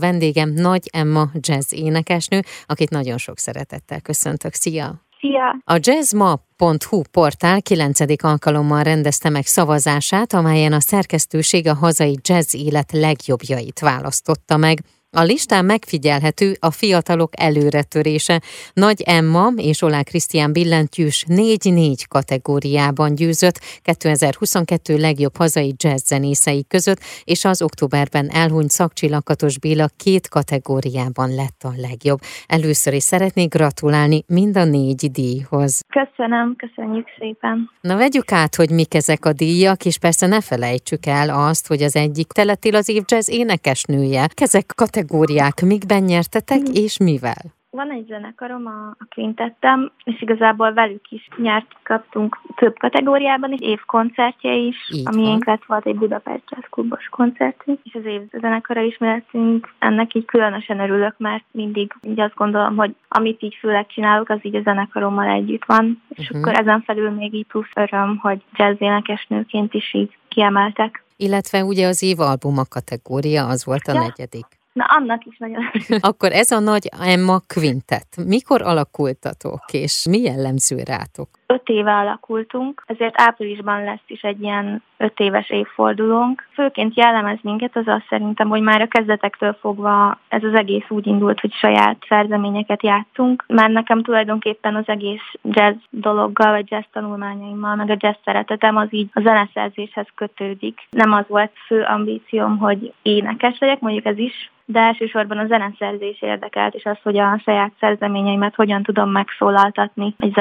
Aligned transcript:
Vendégem 0.00 0.52
Nagy 0.52 0.88
Emma 0.92 1.30
jazz 1.40 1.72
énekesnő, 1.72 2.40
akit 2.66 2.90
nagyon 2.90 3.18
sok 3.18 3.38
szeretettel 3.38 4.00
köszöntök. 4.00 4.54
Szia! 4.54 4.94
Szia! 5.20 5.58
A 5.64 5.78
jazzma.hu 5.80 7.02
portál 7.10 7.62
9. 7.62 8.00
alkalommal 8.22 8.82
rendezte 8.82 9.28
meg 9.28 9.46
szavazását, 9.46 10.32
amelyen 10.32 10.72
a 10.72 10.80
szerkesztőség 10.80 11.68
a 11.68 11.74
hazai 11.74 12.18
jazz 12.22 12.54
élet 12.54 12.92
legjobbjait 12.92 13.78
választotta 13.78 14.56
meg. 14.56 14.78
A 15.16 15.22
listán 15.22 15.64
megfigyelhető 15.64 16.56
a 16.60 16.70
fiatalok 16.70 17.30
előretörése. 17.40 18.40
Nagy 18.72 19.02
Emma 19.06 19.52
és 19.56 19.82
Olá 19.82 20.02
Krisztián 20.02 20.52
billentyűs 20.52 21.24
4-4 21.28 21.94
kategóriában 22.08 23.14
győzött 23.14 23.58
2022 23.82 24.96
legjobb 24.96 25.36
hazai 25.36 25.74
jazz 25.76 26.06
zenészei 26.06 26.64
között, 26.68 26.98
és 27.24 27.44
az 27.44 27.62
októberben 27.62 28.28
elhunyt 28.28 28.70
Szakcsillakatos 28.70 29.58
Béla 29.58 29.86
két 29.96 30.28
kategóriában 30.28 31.34
lett 31.34 31.62
a 31.62 31.72
legjobb. 31.76 32.18
Először 32.46 32.92
is 32.94 33.02
szeretnék 33.02 33.54
gratulálni 33.54 34.24
mind 34.26 34.56
a 34.56 34.64
négy 34.64 35.10
díjhoz. 35.10 35.80
Köszönöm, 35.88 36.56
köszönjük 36.56 37.06
szépen. 37.18 37.70
Na 37.80 37.96
vegyük 37.96 38.32
át, 38.32 38.54
hogy 38.54 38.70
mik 38.70 38.94
ezek 38.94 39.24
a 39.24 39.32
díjak, 39.32 39.84
és 39.84 39.98
persze 39.98 40.26
ne 40.26 40.40
felejtsük 40.40 41.06
el 41.06 41.30
azt, 41.48 41.66
hogy 41.66 41.82
az 41.82 41.96
egyik 41.96 42.26
teletél 42.26 42.74
az 42.74 42.88
év 42.88 43.02
jazz 43.06 43.28
énekesnője. 43.30 44.26
Ezek 44.34 44.72
kategóriák 44.74 45.04
kategóriák, 45.06 45.60
mikben 45.60 46.02
nyertetek 46.02 46.58
mm. 46.60 46.72
és 46.72 46.98
mivel? 46.98 47.54
Van 47.70 47.90
egy 47.90 48.06
zenekarom, 48.06 48.66
a, 48.66 48.88
a 48.98 49.06
Quintettem, 49.14 49.92
és 50.04 50.22
igazából 50.22 50.72
velük 50.72 51.04
is 51.08 51.28
nyert, 51.36 51.66
kaptunk 51.82 52.38
több 52.56 52.78
kategóriában 52.78 53.52
is, 53.52 53.60
évkoncertje 53.60 54.54
is, 54.54 54.76
Így 54.92 55.02
ami 55.04 55.22
miénk 55.22 55.46
lett 55.46 55.64
volt 55.66 55.86
egy 55.86 55.96
Budapest 55.96 56.42
Jazz 56.50 56.64
Klubos 56.70 57.08
koncertünk, 57.10 57.78
és 57.82 57.94
az 57.94 58.04
év 58.04 58.20
zenekara 58.40 58.80
is 58.80 58.98
lettünk. 58.98 59.74
Ennek 59.78 60.14
így 60.14 60.24
különösen 60.24 60.80
örülök, 60.80 61.14
mert 61.18 61.44
mindig 61.50 61.92
így 62.02 62.20
azt 62.20 62.34
gondolom, 62.34 62.76
hogy 62.76 62.94
amit 63.08 63.42
így 63.42 63.56
főleg 63.60 63.86
csinálok, 63.86 64.28
az 64.28 64.38
így 64.42 64.54
a 64.54 64.62
zenekarommal 64.62 65.28
együtt 65.28 65.64
van, 65.64 66.02
és 66.08 66.24
uh-huh. 66.24 66.40
akkor 66.40 66.60
ezen 66.60 66.82
felül 66.82 67.10
még 67.10 67.34
így 67.34 67.46
plusz 67.46 67.70
öröm, 67.74 68.16
hogy 68.16 68.42
jazz 68.52 68.76
énekesnőként 68.78 69.74
is 69.74 69.94
így 69.94 70.16
kiemeltek. 70.28 71.04
Illetve 71.16 71.64
ugye 71.64 71.86
az 71.86 72.02
év 72.02 72.20
albuma 72.20 72.64
kategória, 72.68 73.46
az 73.46 73.64
volt 73.64 73.86
a 73.86 73.92
ja. 73.92 74.00
negyedik. 74.00 74.46
Na, 74.76 74.84
annak 74.84 75.24
is 75.24 75.38
nagyon 75.38 75.64
Akkor 76.10 76.32
ez 76.32 76.50
a 76.50 76.58
nagy 76.58 76.88
Emma 77.00 77.40
Quintet. 77.54 78.06
Mikor 78.26 78.62
alakultatok, 78.62 79.64
és 79.72 80.06
mi 80.10 80.20
jellemző 80.20 80.76
rátok? 80.84 81.28
Öt 81.46 81.68
éve 81.68 81.92
alakultunk, 81.92 82.82
ezért 82.86 83.14
áprilisban 83.20 83.84
lesz 83.84 84.06
is 84.06 84.22
egy 84.22 84.42
ilyen 84.42 84.82
öt 84.96 85.20
éves 85.20 85.50
évfordulónk. 85.50 86.46
Főként 86.52 86.96
jellemez 86.96 87.38
minket 87.42 87.76
az 87.76 87.86
azt 87.86 88.06
szerintem, 88.08 88.48
hogy 88.48 88.62
már 88.62 88.80
a 88.80 88.88
kezdetektől 88.88 89.56
fogva 89.60 90.18
ez 90.28 90.44
az 90.44 90.54
egész 90.54 90.84
úgy 90.88 91.06
indult, 91.06 91.40
hogy 91.40 91.52
saját 91.52 91.96
szerzeményeket 92.08 92.82
játszunk, 92.82 93.44
mert 93.46 93.72
nekem 93.72 94.02
tulajdonképpen 94.02 94.74
az 94.74 94.84
egész 94.86 95.32
jazz 95.42 95.76
dologgal, 95.90 96.50
vagy 96.50 96.70
jazz 96.70 96.84
tanulmányaimmal, 96.92 97.74
meg 97.74 97.90
a 97.90 97.96
jazz 97.98 98.16
szeretetem 98.24 98.76
az 98.76 98.88
így 98.90 99.08
a 99.12 99.20
zeneszerzéshez 99.20 100.06
kötődik. 100.14 100.80
Nem 100.90 101.12
az 101.12 101.24
volt 101.28 101.52
fő 101.66 101.82
ambícióm, 101.82 102.58
hogy 102.58 102.92
énekes 103.02 103.58
legyek, 103.58 103.80
mondjuk 103.80 104.04
ez 104.04 104.18
is 104.18 104.50
de 104.68 104.80
elsősorban 104.80 105.38
a 105.38 105.46
zeneszerzés 105.46 106.22
érdekelt, 106.22 106.74
és 106.74 106.84
az, 106.84 106.96
hogy 107.02 107.18
a 107.18 107.40
saját 107.44 107.72
szerzeményeimet 107.80 108.54
hogyan 108.54 108.82
tudom 108.82 109.10
megszólaltatni 109.10 110.14
egy 110.18 110.32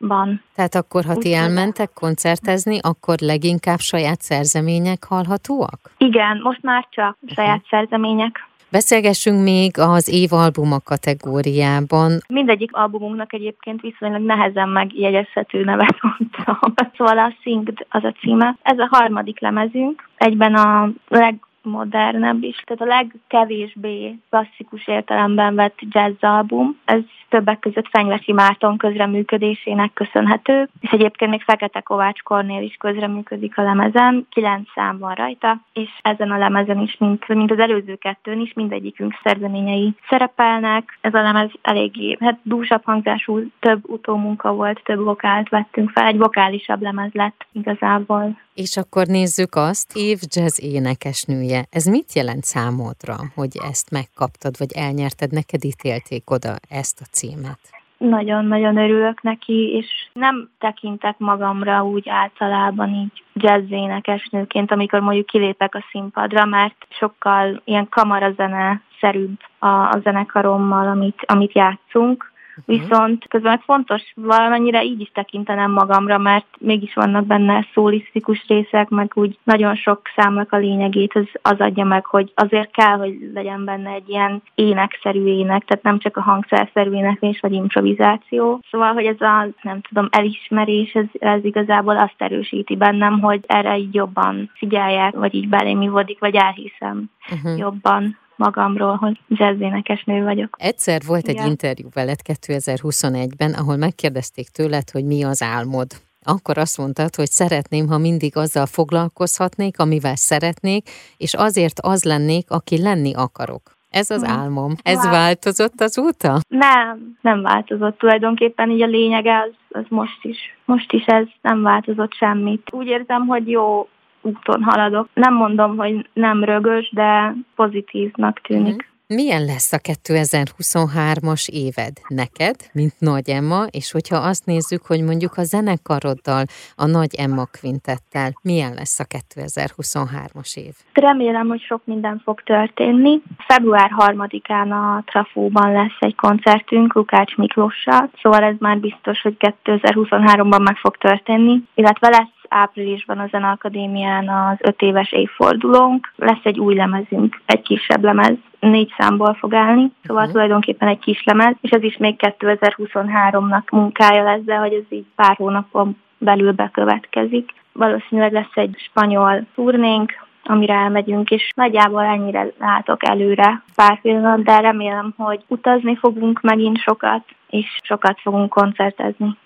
zenekarban. 0.00 0.42
Tehát 0.54 0.74
akkor, 0.74 1.04
ha 1.04 1.14
ti 1.14 1.34
elmentek 1.34 1.90
koncertezni, 1.94 2.78
akkor 2.82 3.14
leginkább 3.20 3.78
saját 3.78 4.20
szerzemények 4.20 5.04
hallhatóak? 5.04 5.78
Igen, 5.98 6.40
most 6.42 6.62
már 6.62 6.86
csak 6.90 7.16
saját 7.26 7.62
szerzemények. 7.70 8.48
Beszélgessünk 8.70 9.42
még 9.42 9.78
az 9.78 10.08
év 10.08 10.32
albuma 10.32 10.80
kategóriában. 10.84 12.18
Mindegyik 12.28 12.70
albumunknak 12.72 13.32
egyébként 13.32 13.80
viszonylag 13.80 14.22
nehezen 14.22 14.68
megjegyezhető 14.68 15.64
nevet 15.64 15.96
mondtam. 16.02 16.74
Szóval 16.96 17.18
a 17.18 17.34
Singed 17.42 17.78
az 17.88 18.04
a 18.04 18.14
címe. 18.20 18.56
Ez 18.62 18.78
a 18.78 18.88
harmadik 18.90 19.40
lemezünk. 19.40 20.08
Egyben 20.16 20.54
a 20.54 20.90
leg 21.08 21.34
modernebb 21.62 22.42
is, 22.42 22.62
tehát 22.66 22.82
a 22.82 22.96
legkevésbé 22.96 24.18
klasszikus 24.30 24.88
értelemben 24.88 25.54
vett 25.54 25.78
jazz 25.90 26.16
album. 26.20 26.78
Ez 26.84 27.00
többek 27.30 27.58
között 27.58 27.88
Fenyvesi 27.90 28.32
Márton 28.32 28.76
közreműködésének 28.76 29.92
köszönhető, 29.92 30.68
és 30.80 30.90
egyébként 30.90 31.30
még 31.30 31.42
Fekete 31.42 31.80
Kovács 31.80 32.22
Kornél 32.22 32.62
is 32.62 32.74
közreműködik 32.74 33.58
a 33.58 33.62
lemezen, 33.62 34.26
kilenc 34.30 34.68
szám 34.74 34.98
van 34.98 35.14
rajta, 35.14 35.60
és 35.72 35.88
ezen 36.02 36.30
a 36.30 36.38
lemezen 36.38 36.78
is, 36.78 36.96
mint, 36.98 37.28
mint 37.28 37.50
az 37.50 37.58
előző 37.58 37.94
kettőn 37.94 38.40
is, 38.40 38.52
mindegyikünk 38.52 39.18
szerzeményei 39.22 39.94
szerepelnek. 40.08 40.98
Ez 41.00 41.14
a 41.14 41.22
lemez 41.22 41.50
eléggé 41.62 42.16
hát 42.20 42.38
dúsabb 42.42 42.84
hangzású, 42.84 43.50
több 43.60 43.90
utómunka 43.90 44.52
volt, 44.52 44.80
több 44.84 45.04
vokált 45.04 45.48
vettünk 45.48 45.90
fel, 45.90 46.06
egy 46.06 46.18
vokálisabb 46.18 46.82
lemez 46.82 47.12
lett 47.12 47.46
igazából. 47.52 48.38
És 48.54 48.76
akkor 48.76 49.06
nézzük 49.06 49.54
azt, 49.54 49.96
év 49.96 50.18
jazz 50.34 50.60
énekesnője. 50.62 51.64
Ez 51.70 51.84
mit 51.84 52.12
jelent 52.12 52.44
számodra, 52.44 53.16
hogy 53.34 53.56
ezt 53.68 53.90
megkaptad, 53.90 54.58
vagy 54.58 54.72
elnyerted, 54.72 55.32
neked 55.32 55.64
ítélték 55.64 56.30
oda 56.30 56.54
ezt 56.68 57.00
a 57.00 57.04
címet? 57.20 57.58
Nagyon-nagyon 57.98 58.76
örülök 58.76 59.22
neki, 59.22 59.72
és 59.76 59.86
nem 60.12 60.48
tekintek 60.58 61.18
magamra 61.18 61.84
úgy 61.84 62.08
általában 62.08 62.88
így 62.88 63.24
jazz 63.34 63.70
énekesnőként, 63.70 64.72
amikor 64.72 65.00
mondjuk 65.00 65.26
kilépek 65.26 65.74
a 65.74 65.84
színpadra, 65.90 66.44
mert 66.44 66.86
sokkal 66.88 67.62
ilyen 67.64 67.88
kamarazene 67.88 68.80
szerűbb 69.00 69.38
a, 69.58 69.66
a 69.66 69.98
zenekarommal, 70.02 70.88
amit, 70.88 71.22
amit 71.26 71.54
játszunk. 71.54 72.32
Viszont 72.64 73.28
közben 73.28 73.58
fontos 73.58 74.02
valamennyire 74.14 74.84
így 74.84 75.00
is 75.00 75.10
tekintenem 75.14 75.70
magamra, 75.70 76.18
mert 76.18 76.46
mégis 76.58 76.94
vannak 76.94 77.26
benne 77.26 77.66
szólisztikus 77.74 78.44
részek, 78.48 78.88
meg 78.88 79.12
úgy 79.14 79.38
nagyon 79.44 79.74
sok 79.74 80.00
számnak 80.16 80.52
a 80.52 80.56
lényegét 80.56 81.14
az, 81.14 81.26
az 81.42 81.58
adja 81.58 81.84
meg, 81.84 82.04
hogy 82.04 82.32
azért 82.34 82.70
kell, 82.70 82.96
hogy 82.96 83.30
legyen 83.34 83.64
benne 83.64 83.90
egy 83.90 84.08
ilyen 84.08 84.42
énekszerű 84.54 85.24
ének, 85.24 85.64
tehát 85.64 85.84
nem 85.84 85.98
csak 85.98 86.16
a 86.16 86.22
hangszerszerű 86.22 86.90
éneklés 86.90 87.40
vagy 87.40 87.52
improvizáció. 87.52 88.60
Szóval, 88.70 88.92
hogy 88.92 89.04
ez 89.04 89.20
a, 89.20 89.48
nem 89.62 89.80
tudom, 89.80 90.08
elismerés, 90.10 90.92
ez, 90.92 91.06
ez 91.18 91.44
igazából 91.44 91.98
azt 91.98 92.14
erősíti 92.16 92.76
bennem, 92.76 93.20
hogy 93.20 93.40
erre 93.46 93.78
így 93.78 93.94
jobban 93.94 94.50
figyeljek, 94.54 95.14
vagy 95.14 95.34
így 95.34 95.48
belém 95.48 95.78
vagy 96.18 96.34
elhiszem 96.34 97.10
uh-huh. 97.30 97.58
jobban 97.58 98.18
magamról, 98.40 98.96
hogy 98.96 99.20
jazzénekesnő 99.28 100.22
vagyok. 100.22 100.56
Egyszer 100.58 101.00
volt 101.06 101.28
egy 101.28 101.40
interjú 101.46 101.88
veled 101.94 102.18
2021-ben, 102.24 103.52
ahol 103.52 103.76
megkérdezték 103.76 104.48
tőled, 104.48 104.90
hogy 104.90 105.04
mi 105.04 105.24
az 105.24 105.42
álmod. 105.42 105.86
Akkor 106.24 106.58
azt 106.58 106.78
mondtad, 106.78 107.14
hogy 107.14 107.30
szeretném, 107.30 107.88
ha 107.88 107.98
mindig 107.98 108.36
azzal 108.36 108.66
foglalkozhatnék, 108.66 109.78
amivel 109.78 110.16
szeretnék, 110.16 110.88
és 111.16 111.34
azért 111.34 111.78
az 111.82 112.04
lennék, 112.04 112.50
aki 112.50 112.82
lenni 112.82 113.12
akarok. 113.14 113.62
Ez 113.90 114.10
az 114.10 114.24
hmm. 114.24 114.38
álmom. 114.38 114.72
Ez 114.82 115.02
wow. 115.02 115.10
változott 115.10 115.80
azóta? 115.80 116.38
Nem, 116.48 117.16
nem 117.20 117.42
változott. 117.42 117.98
Tulajdonképpen 117.98 118.70
így 118.70 118.82
a 118.82 118.86
lényege 118.86 119.38
az, 119.38 119.52
az 119.68 119.84
most 119.88 120.24
is. 120.24 120.38
Most 120.64 120.92
is 120.92 121.04
ez 121.04 121.26
nem 121.42 121.62
változott 121.62 122.14
semmit. 122.14 122.68
Úgy 122.72 122.86
érzem, 122.86 123.26
hogy 123.26 123.50
jó 123.50 123.88
úton 124.22 124.62
haladok. 124.62 125.08
Nem 125.14 125.34
mondom, 125.34 125.76
hogy 125.76 126.08
nem 126.12 126.44
rögös, 126.44 126.90
de 126.92 127.34
pozitívnak 127.54 128.40
tűnik. 128.40 128.74
Mm. 128.74 128.90
Milyen 129.14 129.44
lesz 129.44 129.72
a 129.72 129.78
2023-as 129.78 131.48
éved 131.48 131.92
neked, 132.08 132.56
mint 132.72 132.94
Nagy 132.98 133.28
Emma, 133.28 133.64
és 133.70 133.92
hogyha 133.92 134.16
azt 134.16 134.46
nézzük, 134.46 134.82
hogy 134.86 135.02
mondjuk 135.02 135.36
a 135.36 135.42
zenekaroddal, 135.42 136.44
a 136.76 136.86
Nagy 136.86 137.14
Emma 137.14 137.44
kvintettel, 137.44 138.30
milyen 138.42 138.74
lesz 138.74 139.00
a 139.00 139.04
2023-as 139.04 140.56
év? 140.56 140.74
Remélem, 140.92 141.48
hogy 141.48 141.60
sok 141.60 141.82
minden 141.84 142.20
fog 142.24 142.42
történni. 142.42 143.22
Február 143.46 143.90
3-án 143.96 144.70
a 144.70 145.02
Trafóban 145.04 145.72
lesz 145.72 145.98
egy 145.98 146.14
koncertünk 146.14 146.94
Lukács 146.94 147.36
Miklóssal, 147.36 148.10
szóval 148.22 148.42
ez 148.42 148.54
már 148.58 148.78
biztos, 148.78 149.20
hogy 149.20 149.36
2023-ban 149.64 150.62
meg 150.62 150.76
fog 150.76 150.96
történni, 150.96 151.62
illetve 151.74 152.08
lesz 152.08 152.39
áprilisban 152.50 153.18
a 153.18 153.26
Zeneakadémián 153.26 154.28
az 154.28 154.56
öt 154.58 154.82
éves 154.82 155.12
évfordulónk. 155.12 156.12
Lesz 156.16 156.44
egy 156.44 156.58
új 156.58 156.74
lemezünk, 156.74 157.40
egy 157.46 157.62
kisebb 157.62 158.04
lemez, 158.04 158.36
négy 158.60 158.92
számból 158.98 159.34
fog 159.34 159.54
állni, 159.54 159.92
szóval 160.02 160.16
uh-huh. 160.16 160.32
tulajdonképpen 160.32 160.88
egy 160.88 160.98
kis 160.98 161.22
lemez, 161.24 161.54
és 161.60 161.70
ez 161.70 161.82
is 161.82 161.96
még 161.96 162.14
2023-nak 162.38 163.70
munkája 163.70 164.22
lesz, 164.22 164.42
de 164.44 164.56
hogy 164.56 164.72
ez 164.72 164.84
így 164.88 165.04
pár 165.14 165.36
hónapon 165.36 165.96
belül 166.18 166.52
bekövetkezik. 166.52 167.52
Valószínűleg 167.72 168.32
lesz 168.32 168.54
egy 168.54 168.74
spanyol 168.78 169.46
turnénk, 169.54 170.12
amire 170.44 170.74
elmegyünk, 170.74 171.30
és 171.30 171.52
nagyjából 171.54 172.04
ennyire 172.04 172.46
látok 172.58 173.08
előre 173.08 173.62
pár 173.74 174.00
pillanat, 174.00 174.42
de 174.42 174.60
remélem, 174.60 175.14
hogy 175.16 175.40
utazni 175.46 175.96
fogunk 175.96 176.40
megint 176.40 176.78
sokat, 176.78 177.24
és 177.50 177.66
sokat 177.82 178.20
fogunk 178.20 178.48
koncertezni. 178.48 179.36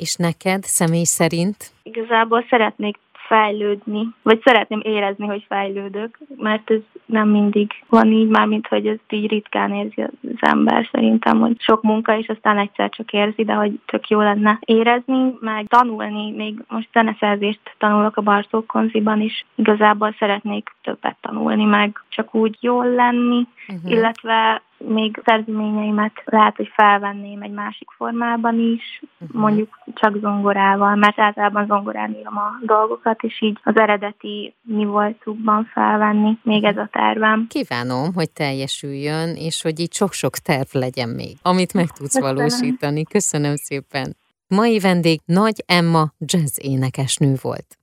És 0.00 0.16
neked 0.16 0.62
személy 0.62 1.04
szerint? 1.04 1.56
Igazából 1.82 2.44
szeretnék 2.48 2.96
fejlődni, 3.30 4.08
vagy 4.22 4.40
szeretném 4.44 4.80
érezni, 4.84 5.26
hogy 5.26 5.44
fejlődök, 5.48 6.18
mert 6.36 6.70
ez 6.70 6.80
nem 7.06 7.28
mindig 7.28 7.70
van 7.88 8.12
így, 8.12 8.28
már 8.28 8.46
mint 8.46 8.66
hogy 8.66 8.86
ezt 8.86 9.12
így 9.12 9.30
ritkán 9.30 9.74
érzi 9.74 10.02
az 10.02 10.10
ember 10.40 10.88
szerintem, 10.92 11.40
hogy 11.40 11.56
sok 11.58 11.82
munka, 11.82 12.18
és 12.18 12.28
aztán 12.28 12.58
egyszer 12.58 12.90
csak 12.90 13.12
érzi, 13.12 13.44
de 13.44 13.52
hogy 13.52 13.80
tök 13.86 14.08
jó 14.08 14.20
lenne 14.20 14.58
érezni, 14.60 15.34
meg 15.40 15.66
tanulni, 15.68 16.30
még 16.36 16.62
most 16.68 16.88
zeneszerzést 16.92 17.60
tanulok 17.78 18.16
a 18.16 18.22
Bartók 18.22 18.66
Konziban 18.66 19.20
is, 19.20 19.46
igazából 19.54 20.14
szeretnék 20.18 20.70
többet 20.82 21.16
tanulni, 21.20 21.64
meg 21.64 22.04
csak 22.08 22.34
úgy 22.34 22.56
jól 22.60 22.86
lenni, 22.86 23.46
uh-huh. 23.68 23.90
illetve 23.90 24.62
még 24.86 25.22
szerzeményeimet 25.24 26.12
lehet, 26.24 26.56
hogy 26.56 26.70
felvenném 26.74 27.42
egy 27.42 27.50
másik 27.50 27.88
formában 27.96 28.58
is, 28.58 29.02
uh-huh. 29.18 29.40
mondjuk 29.40 29.78
csak 29.94 30.16
zongorával, 30.20 30.94
mert 30.94 31.18
általában 31.18 31.66
zongorán 31.66 32.16
írom 32.18 32.36
a 32.36 32.58
dolgokat, 32.62 33.22
és 33.22 33.42
így 33.42 33.58
az 33.62 33.76
eredeti 33.76 34.54
mi 34.62 34.84
voltukban 34.84 35.64
felvenni. 35.72 36.38
Még 36.42 36.64
ez 36.64 36.76
a 36.76 36.88
tervem. 36.92 37.46
Kívánom, 37.48 38.12
hogy 38.14 38.30
teljesüljön, 38.30 39.34
és 39.34 39.62
hogy 39.62 39.80
így 39.80 39.92
sok-sok 39.92 40.36
terv 40.36 40.68
legyen 40.72 41.08
még, 41.08 41.36
amit 41.42 41.74
meg 41.74 41.86
tudsz 41.86 42.14
Köszönöm. 42.14 42.34
valósítani. 42.34 43.04
Köszönöm 43.04 43.56
szépen. 43.56 44.16
Mai 44.48 44.78
vendég 44.78 45.20
Nagy 45.24 45.64
Emma 45.66 46.12
jazz 46.18 46.58
énekesnő 46.62 47.34
volt. 47.42 47.78